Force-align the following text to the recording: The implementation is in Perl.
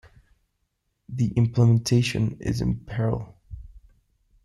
The 1.09 1.27
implementation 1.35 2.37
is 2.39 2.59
in 2.59 2.79
Perl. 2.87 3.37